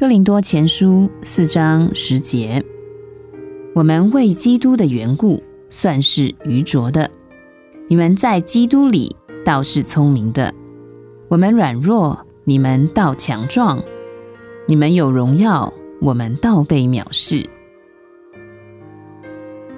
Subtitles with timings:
[0.00, 2.64] 哥林多前书四章十节，
[3.74, 7.10] 我们为基督的缘故算是愚拙的，
[7.86, 9.14] 你们在基督里
[9.44, 10.54] 倒是聪明的。
[11.28, 13.78] 我们软弱，你们倒强壮；
[14.66, 17.46] 你们有荣耀，我们倒被藐视。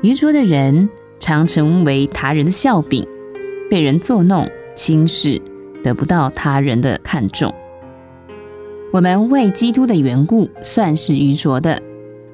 [0.03, 3.05] 愚拙的人常成为他人的笑柄，
[3.69, 5.43] 被人作弄轻视，
[5.83, 7.53] 得不到他人的看重。
[8.93, 11.81] 我们为基督的缘故算是愚拙的，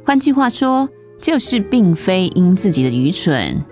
[0.05, 0.89] 换句话说，
[1.21, 3.65] 就是并非因自己的愚蠢、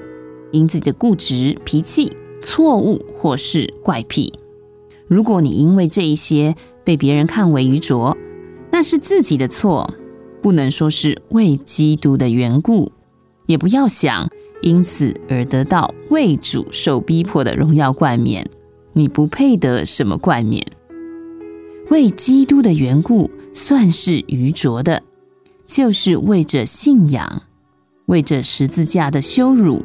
[0.53, 4.33] 因自己的固执、脾气、错误或是怪癖。
[5.09, 6.55] 如果你因为这一些
[6.85, 8.17] 被别人看为愚拙，
[8.71, 9.93] 那是自己的错，
[10.41, 12.93] 不能说是为基督的缘故，
[13.47, 14.31] 也不要想
[14.63, 18.49] 因此而得到为主受逼迫的荣耀冠冕。
[18.93, 20.65] 你不配得什么冠冕。
[21.91, 25.03] 为基督的缘故，算是愚拙的，
[25.67, 27.43] 就是为着信仰，
[28.07, 29.85] 为着十字架的羞辱，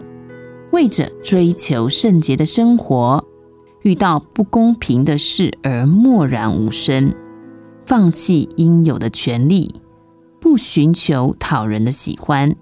[0.71, 3.23] 为着追求圣洁的生活，
[3.83, 7.13] 遇到不公平的事而默然无声，
[7.85, 9.75] 放弃应有的权利，
[10.39, 12.55] 不寻求讨人的喜欢，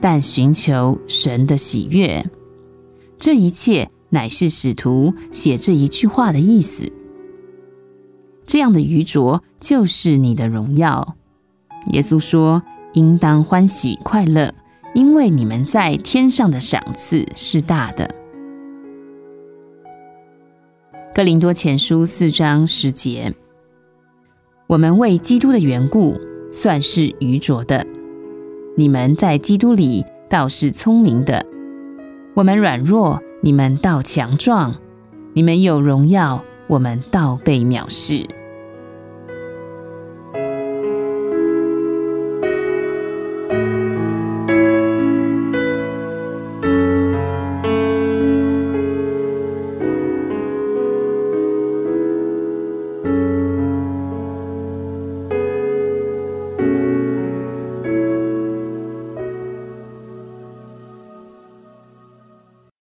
[0.00, 2.24] 但寻求神的喜悦。
[3.18, 6.90] 这一切乃是使徒写这一句话的意思。
[8.50, 11.14] 这样的愚拙就是你的荣耀。
[11.92, 12.60] 耶稣说
[12.94, 14.52] ：“应当欢喜快乐，
[14.92, 18.12] 因为你们在天上的赏赐是大的。”
[21.14, 23.32] 哥林多前书四章十节
[24.66, 27.86] ：“我们为基督的缘故算是愚拙的，
[28.76, 31.46] 你们在基督里倒是聪明的。
[32.34, 34.72] 我们软弱，你们倒强壮；
[35.34, 38.26] 你们有荣耀，我们倒被藐视。”